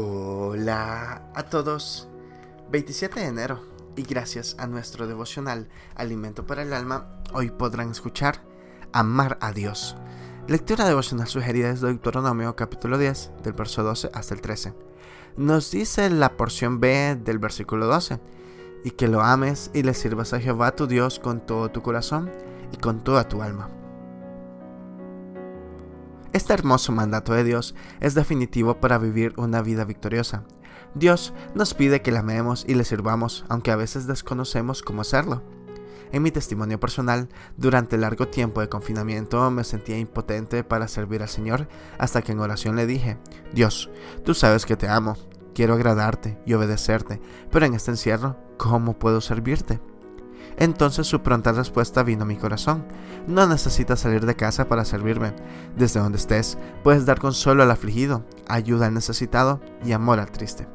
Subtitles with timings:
[0.00, 2.06] Hola a todos.
[2.70, 3.64] 27 de enero
[3.96, 8.40] y gracias a nuestro devocional Alimento para el Alma, hoy podrán escuchar
[8.92, 9.96] Amar a Dios.
[10.46, 14.72] Lectura devocional sugerida es Deuteronomio capítulo 10 del verso 12 hasta el 13.
[15.36, 18.20] Nos dice la porción B del versículo 12
[18.84, 22.30] y que lo ames y le sirvas a Jehová tu Dios con todo tu corazón
[22.72, 23.68] y con toda tu alma.
[26.38, 30.44] Este hermoso mandato de Dios es definitivo para vivir una vida victoriosa.
[30.94, 35.42] Dios nos pide que le amemos y le sirvamos, aunque a veces desconocemos cómo hacerlo.
[36.12, 41.28] En mi testimonio personal, durante largo tiempo de confinamiento me sentía impotente para servir al
[41.28, 41.66] Señor
[41.98, 43.18] hasta que en oración le dije,
[43.52, 43.90] Dios,
[44.24, 45.16] tú sabes que te amo,
[45.56, 49.80] quiero agradarte y obedecerte, pero en este encierro, ¿cómo puedo servirte?
[50.58, 52.84] Entonces su pronta respuesta vino a mi corazón.
[53.26, 55.32] No necesitas salir de casa para servirme.
[55.76, 60.66] Desde donde estés, puedes dar consuelo al afligido, ayuda al necesitado y amor al triste.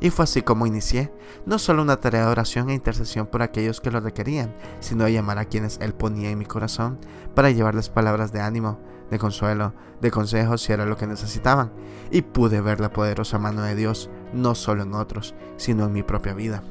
[0.00, 1.12] Y fue así como inicié,
[1.46, 5.12] no solo una tarea de oración e intercesión por aquellos que lo requerían, sino de
[5.12, 6.98] llamar a quienes Él ponía en mi corazón
[7.34, 8.78] para llevarles palabras de ánimo,
[9.10, 9.72] de consuelo,
[10.02, 11.72] de consejos si era lo que necesitaban.
[12.10, 16.02] Y pude ver la poderosa mano de Dios, no solo en otros, sino en mi
[16.02, 16.62] propia vida.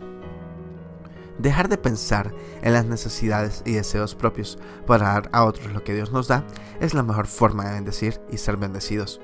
[1.37, 5.93] Dejar de pensar en las necesidades y deseos propios para dar a otros lo que
[5.93, 6.45] Dios nos da
[6.79, 9.19] es la mejor forma de bendecir y ser bendecidos.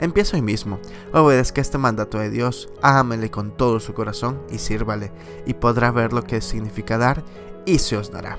[0.00, 0.80] Empiezo hoy mismo,
[1.12, 5.12] obedezca este mandato de Dios, ámele con todo su corazón y sírvale,
[5.46, 7.22] y podrá ver lo que significa dar
[7.64, 8.38] y se os dará.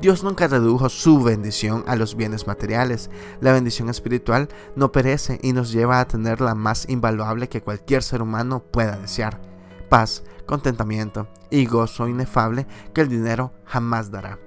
[0.00, 3.10] Dios nunca redujo su bendición a los bienes materiales.
[3.42, 8.02] La bendición espiritual no perece y nos lleva a tener la más invaluable que cualquier
[8.02, 9.42] ser humano pueda desear
[9.90, 14.38] paz, contentamiento y gozo inefable que el dinero jamás dará.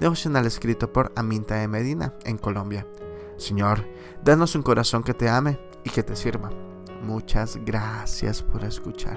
[0.00, 2.86] Devocional escrito por Aminta de Medina en Colombia.
[3.36, 3.84] Señor,
[4.22, 6.50] danos un corazón que te ame y que te sirva.
[7.02, 9.16] Muchas gracias por escuchar.